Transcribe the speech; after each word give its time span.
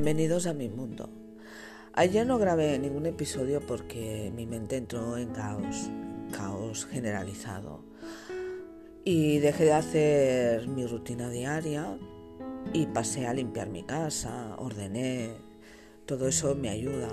Bienvenidos 0.00 0.46
a 0.46 0.54
mi 0.54 0.68
mundo. 0.68 1.10
Ayer 1.92 2.24
no 2.24 2.38
grabé 2.38 2.78
ningún 2.78 3.06
episodio 3.06 3.60
porque 3.60 4.32
mi 4.32 4.46
mente 4.46 4.76
entró 4.76 5.18
en 5.18 5.30
caos, 5.30 5.90
caos 6.30 6.86
generalizado. 6.86 7.82
Y 9.04 9.38
dejé 9.38 9.64
de 9.64 9.72
hacer 9.72 10.68
mi 10.68 10.86
rutina 10.86 11.30
diaria 11.30 11.98
y 12.72 12.86
pasé 12.86 13.26
a 13.26 13.34
limpiar 13.34 13.70
mi 13.70 13.82
casa, 13.82 14.54
ordené, 14.58 15.32
todo 16.06 16.28
eso 16.28 16.54
me 16.54 16.68
ayuda. 16.68 17.08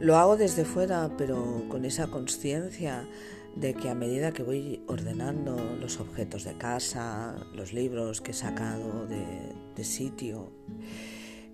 Lo 0.00 0.16
hago 0.16 0.36
desde 0.36 0.64
fuera, 0.64 1.08
pero 1.16 1.66
con 1.68 1.84
esa 1.84 2.08
conciencia 2.08 3.06
de 3.54 3.74
que 3.74 3.88
a 3.90 3.94
medida 3.94 4.32
que 4.32 4.42
voy 4.42 4.82
ordenando 4.88 5.56
los 5.80 6.00
objetos 6.00 6.42
de 6.42 6.54
casa, 6.54 7.36
los 7.54 7.72
libros 7.72 8.20
que 8.20 8.32
he 8.32 8.34
sacado 8.34 9.06
de, 9.06 9.84
sitio, 9.84 10.50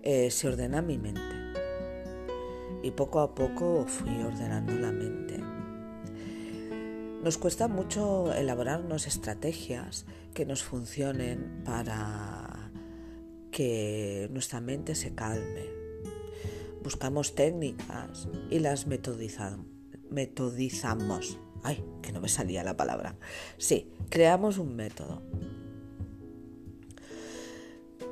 eh, 0.03 0.31
se 0.31 0.49
ordena 0.49 0.83
mi 0.83 0.99
mente. 0.99 1.21
Y 2.83 2.93
poco 2.93 3.21
a 3.21 3.35
poco 3.35 3.85
fui 3.87 4.23
ordenando 4.23 4.75
la 4.75 4.91
mente. 4.91 5.39
Nos 7.23 7.37
cuesta 7.37 7.69
mucho 7.69 8.33
elaborarnos 8.33 9.07
estrategias 9.07 10.07
que 10.33 10.47
nos 10.47 10.63
funcionen 10.63 11.63
para 11.65 12.71
que 13.51 14.29
nuestra 14.33 14.63
mente 14.63 14.95
se 14.95 15.15
calme. 15.15 15.67
Buscamos 16.83 17.35
técnicas 17.35 18.27
y 18.49 18.61
las 18.61 18.87
metodizamos. 18.87 19.79
Ay, 21.63 21.85
que 22.01 22.13
no 22.13 22.23
me 22.23 22.29
salía 22.29 22.65
la 22.65 22.79
palabra. 22.79 23.17
Sí, 23.59 23.93
creamos 24.09 24.57
un 24.57 24.75
método. 24.75 25.23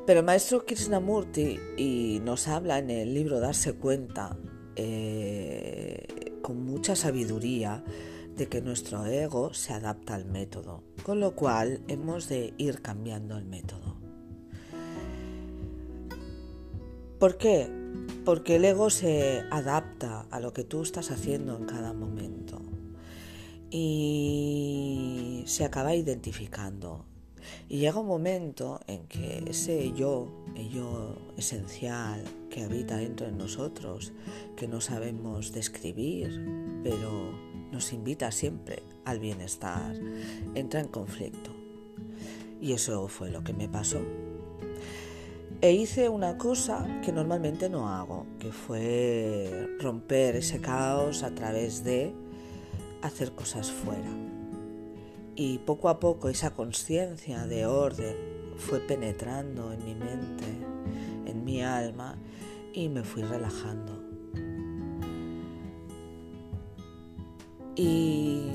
Pero 0.08 0.20
el 0.20 0.26
maestro 0.26 0.64
Krishnamurti 0.64 1.60
y 1.76 2.22
nos 2.24 2.48
habla 2.48 2.78
en 2.78 2.88
el 2.88 3.12
libro 3.12 3.40
Darse 3.40 3.74
cuenta 3.74 4.38
eh, 4.74 6.38
con 6.40 6.64
mucha 6.64 6.96
sabiduría 6.96 7.84
de 8.34 8.48
que 8.48 8.62
nuestro 8.62 9.04
ego 9.04 9.52
se 9.52 9.74
adapta 9.74 10.14
al 10.14 10.24
método, 10.24 10.82
con 11.02 11.20
lo 11.20 11.34
cual 11.34 11.82
hemos 11.88 12.26
de 12.26 12.54
ir 12.56 12.80
cambiando 12.80 13.36
el 13.36 13.44
método. 13.44 13.98
¿Por 17.18 17.36
qué? 17.36 17.70
Porque 18.24 18.56
el 18.56 18.64
ego 18.64 18.88
se 18.88 19.42
adapta 19.50 20.22
a 20.30 20.40
lo 20.40 20.54
que 20.54 20.64
tú 20.64 20.80
estás 20.80 21.10
haciendo 21.10 21.54
en 21.54 21.66
cada 21.66 21.92
momento 21.92 22.62
y 23.68 25.44
se 25.46 25.66
acaba 25.66 25.94
identificando. 25.94 27.04
Y 27.68 27.78
llega 27.78 28.00
un 28.00 28.06
momento 28.06 28.80
en 28.86 29.06
que 29.06 29.44
ese 29.46 29.92
yo, 29.92 30.28
yo 30.72 31.16
esencial 31.36 32.22
que 32.50 32.64
habita 32.64 32.96
dentro 32.96 33.26
de 33.26 33.32
nosotros, 33.32 34.12
que 34.56 34.66
no 34.68 34.80
sabemos 34.80 35.52
describir, 35.52 36.80
pero 36.82 37.32
nos 37.70 37.92
invita 37.92 38.30
siempre 38.30 38.82
al 39.04 39.18
bienestar, 39.18 39.94
entra 40.54 40.80
en 40.80 40.88
conflicto. 40.88 41.50
Y 42.60 42.72
eso 42.72 43.06
fue 43.08 43.30
lo 43.30 43.44
que 43.44 43.52
me 43.52 43.68
pasó. 43.68 44.00
E 45.60 45.72
hice 45.72 46.08
una 46.08 46.38
cosa 46.38 47.00
que 47.04 47.12
normalmente 47.12 47.68
no 47.68 47.88
hago, 47.88 48.26
que 48.38 48.52
fue 48.52 49.76
romper 49.80 50.36
ese 50.36 50.60
caos 50.60 51.24
a 51.24 51.34
través 51.34 51.82
de 51.82 52.14
hacer 53.02 53.32
cosas 53.32 53.70
fuera. 53.70 54.37
Y 55.40 55.58
poco 55.58 55.88
a 55.88 56.00
poco 56.00 56.28
esa 56.28 56.50
conciencia 56.50 57.46
de 57.46 57.64
orden 57.64 58.16
fue 58.56 58.80
penetrando 58.80 59.72
en 59.72 59.84
mi 59.84 59.94
mente, 59.94 60.44
en 61.26 61.44
mi 61.44 61.62
alma, 61.62 62.18
y 62.74 62.88
me 62.88 63.04
fui 63.04 63.22
relajando. 63.22 64.02
Y 67.76 68.48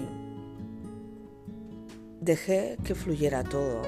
dejé 2.20 2.78
que 2.84 2.96
fluyera 2.96 3.46
todo, 3.46 3.84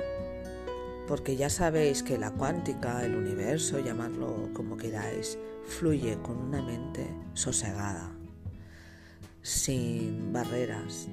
porque 1.05 1.35
ya 1.35 1.49
sabéis 1.49 2.01
que 2.01 2.17
la 2.17 2.31
cuántica, 2.31 3.03
el 3.03 3.17
universo, 3.17 3.77
llamarlo 3.79 4.51
como 4.53 4.77
queráis, 4.77 5.37
fluye 5.65 6.17
con 6.21 6.37
una 6.37 6.61
mente 6.61 7.05
sosegada 7.33 8.15
sin 9.41 10.31
barreras. 10.31 11.09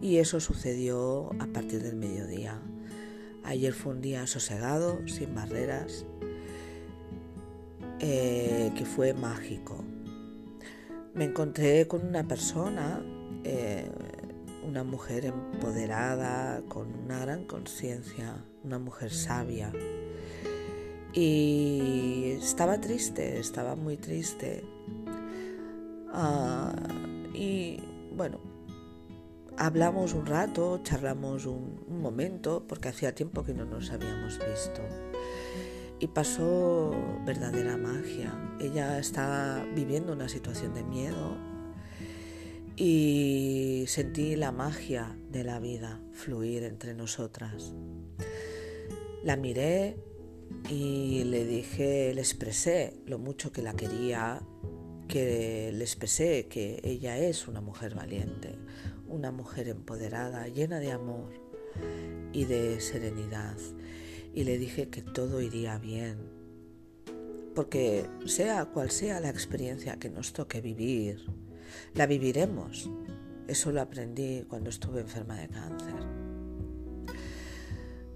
Y 0.00 0.18
eso 0.18 0.40
sucedió 0.40 1.30
a 1.38 1.46
partir 1.46 1.82
del 1.82 1.96
mediodía. 1.96 2.60
Ayer 3.44 3.72
fue 3.72 3.92
un 3.92 4.00
día 4.00 4.26
sosegado, 4.26 5.06
sin 5.06 5.34
barreras, 5.34 6.04
eh, 8.00 8.72
que 8.76 8.84
fue 8.84 9.14
mágico. 9.14 9.84
Me 11.14 11.24
encontré 11.24 11.86
con 11.88 12.06
una 12.06 12.28
persona, 12.28 13.02
eh, 13.44 13.88
una 14.66 14.84
mujer 14.84 15.24
empoderada, 15.24 16.60
con 16.68 16.92
una 16.92 17.20
gran 17.20 17.44
conciencia, 17.44 18.44
una 18.64 18.78
mujer 18.78 19.12
sabia. 19.12 19.72
Y 21.14 22.32
estaba 22.32 22.80
triste, 22.80 23.38
estaba 23.38 23.76
muy 23.76 23.96
triste. 23.96 24.62
Ah, 26.12 26.74
y 27.32 27.80
bueno, 28.14 28.40
hablamos 29.58 30.12
un 30.12 30.26
rato, 30.26 30.80
charlamos 30.82 31.46
un, 31.46 32.00
momento, 32.00 32.64
porque 32.66 32.88
hacía 32.88 33.14
tiempo 33.14 33.42
que 33.42 33.54
no 33.54 33.64
nos 33.64 33.90
habíamos 33.90 34.38
visto. 34.38 34.82
Y 35.98 36.08
pasó 36.08 36.94
verdadera 37.24 37.76
magia. 37.76 38.32
Ella 38.60 38.98
estaba 38.98 39.64
viviendo 39.74 40.12
una 40.12 40.28
situación 40.28 40.74
de 40.74 40.84
miedo 40.84 41.36
y 42.76 43.84
sentí 43.88 44.36
la 44.36 44.52
magia 44.52 45.18
de 45.30 45.42
la 45.42 45.58
vida 45.58 46.00
fluir 46.12 46.64
entre 46.64 46.94
nosotras. 46.94 47.72
La 49.24 49.36
miré 49.36 49.96
y 50.70 51.24
le 51.24 51.46
dije, 51.46 52.12
le 52.14 52.20
expresé 52.20 53.00
lo 53.06 53.18
mucho 53.18 53.50
que 53.50 53.62
la 53.62 53.72
quería 53.72 54.42
que 55.08 55.70
les 55.72 55.92
expresé 55.92 56.46
que 56.46 56.80
ella 56.82 57.18
es 57.18 57.48
una 57.48 57.60
mujer 57.60 57.94
valiente, 57.94 58.56
una 59.08 59.30
mujer 59.30 59.68
empoderada, 59.68 60.48
llena 60.48 60.78
de 60.78 60.92
amor 60.92 61.30
y 62.32 62.44
de 62.44 62.80
serenidad. 62.80 63.56
Y 64.34 64.44
le 64.44 64.58
dije 64.58 64.88
que 64.88 65.02
todo 65.02 65.40
iría 65.40 65.78
bien, 65.78 66.18
porque 67.54 68.06
sea 68.26 68.66
cual 68.66 68.90
sea 68.90 69.20
la 69.20 69.30
experiencia 69.30 69.96
que 69.96 70.10
nos 70.10 70.32
toque 70.32 70.60
vivir, 70.60 71.24
la 71.94 72.06
viviremos. 72.06 72.90
Eso 73.48 73.72
lo 73.72 73.80
aprendí 73.80 74.44
cuando 74.48 74.70
estuve 74.70 75.00
enferma 75.00 75.36
de 75.36 75.48
cáncer. 75.48 75.94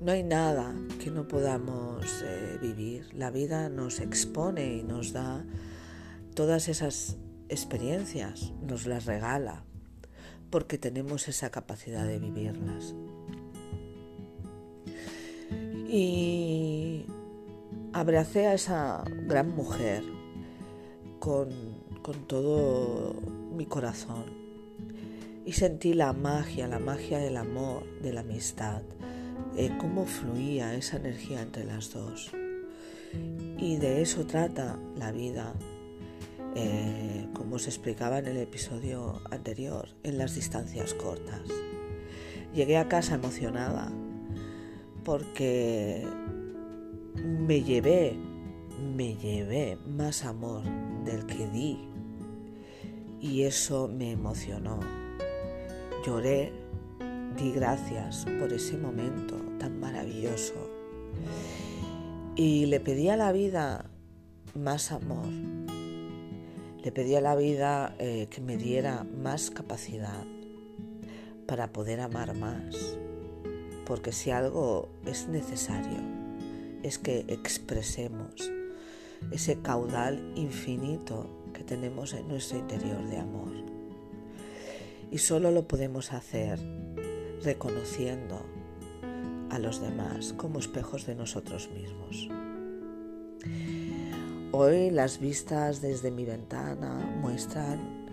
No 0.01 0.13
hay 0.13 0.23
nada 0.23 0.75
que 0.99 1.11
no 1.11 1.29
podamos 1.29 2.23
eh, 2.25 2.59
vivir. 2.61 3.07
La 3.15 3.31
vida 3.31 3.69
nos 3.69 4.01
expone 4.01 4.79
y 4.79 4.83
nos 4.83 5.13
da 5.13 5.45
todas 6.41 6.69
esas 6.69 7.19
experiencias 7.51 8.55
nos 8.63 8.87
las 8.87 9.05
regala 9.05 9.63
porque 10.49 10.79
tenemos 10.79 11.29
esa 11.29 11.51
capacidad 11.51 12.07
de 12.07 12.19
vivirlas. 12.19 12.95
Y 15.87 17.05
abracé 17.93 18.47
a 18.47 18.55
esa 18.55 19.05
gran 19.27 19.55
mujer 19.55 20.03
con, 21.19 21.51
todo 22.27 23.21
mi 23.55 23.67
corazón 23.67 24.25
y 25.45 25.53
sentí 25.53 25.93
la 25.93 26.15
magia, 26.15 26.67
la 26.69 26.79
magia 26.79 27.19
del 27.19 27.37
amor, 27.37 27.85
de 28.01 28.15
la 28.15 28.23
amistad, 28.23 28.81
eh, 29.59 29.77
cómo 29.79 30.07
fluía 30.07 30.75
esa 30.75 30.97
energía 30.97 31.43
entre 31.43 31.67
las 31.67 31.93
dos. 31.93 32.33
Y 33.59 33.77
de 33.77 34.01
eso 34.01 34.25
trata 34.25 34.79
la 34.97 35.13
vida, 35.13 35.53
eh, 36.55 37.29
como 37.35 37.57
os 37.57 37.67
explicaba 37.67 38.19
en 38.19 38.27
el 38.27 38.37
episodio 38.37 39.21
anterior, 39.31 39.89
en 40.03 40.19
las 40.19 40.35
distancias 40.35 40.95
cortas. 40.95 41.43
Llegué 42.55 42.77
a 42.79 42.89
casa 42.89 43.15
emocionada 43.15 43.93
porque 45.05 46.07
me 47.15 47.63
llevé, 47.63 48.17
me 48.97 49.15
llevé 49.17 49.79
más 49.87 50.25
amor 50.25 50.63
del 51.05 51.27
que 51.27 51.47
di 51.49 51.79
y 53.21 53.43
eso 53.43 53.89
me 53.89 54.13
emocionó. 54.13 54.81
Lloré, 56.05 56.53
di 57.37 57.53
gracias 57.53 58.27
por 58.39 58.53
ese 58.53 58.77
momento 58.77 59.37
tan 59.59 59.79
maravilloso 59.79 60.55
y 62.37 62.67
le 62.67 62.81
pedí 62.81 63.09
a 63.09 63.17
la 63.17 63.33
vida 63.33 63.91
más 64.55 64.93
amor, 64.93 65.29
le 66.83 66.93
pedí 66.93 67.15
a 67.15 67.21
la 67.21 67.37
vida 67.37 67.95
eh, 67.99 68.29
que 68.31 68.41
me 68.41 68.57
diera 68.57 69.05
más 69.05 69.51
capacidad 69.51 70.25
para 71.47 71.73
poder 71.73 72.01
amar 72.01 72.35
más, 72.35 72.97
porque 73.85 74.13
si 74.13 74.31
algo 74.31 74.89
es 75.05 75.29
necesario 75.29 75.99
es 76.83 76.99
que 76.99 77.25
expresemos 77.29 78.51
ese 79.31 79.61
caudal 79.61 80.33
infinito 80.35 81.29
que 81.53 81.63
tenemos 81.65 82.15
en 82.15 82.29
nuestro 82.29 82.59
interior 82.59 83.07
de 83.09 83.19
amor. 83.19 83.53
Y 85.11 85.19
solo 85.19 85.51
lo 85.51 85.67
podemos 85.67 86.13
hacer 86.13 86.59
reconociendo 87.43 88.41
a 89.51 89.59
los 89.59 89.81
demás 89.81 90.33
como 90.35 90.59
espejos 90.59 91.07
de 91.07 91.17
nosotros 91.17 91.69
mismos. 91.71 92.29
Hoy 94.53 94.91
las 94.91 95.21
vistas 95.21 95.81
desde 95.81 96.11
mi 96.11 96.25
ventana 96.25 96.99
muestran 97.21 98.09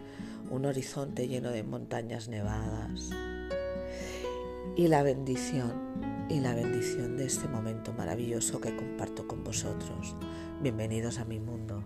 un 0.51 0.65
horizonte 0.65 1.27
lleno 1.27 1.49
de 1.49 1.63
montañas 1.63 2.29
nevadas 2.29 3.09
y 4.75 4.87
la 4.87 5.01
bendición 5.01 5.73
y 6.29 6.39
la 6.39 6.53
bendición 6.53 7.17
de 7.17 7.25
este 7.25 7.47
momento 7.47 7.91
maravilloso 7.91 8.61
que 8.61 8.75
comparto 8.75 9.27
con 9.27 9.43
vosotros. 9.43 10.15
Bienvenidos 10.61 11.17
a 11.17 11.25
mi 11.25 11.39
mundo. 11.39 11.83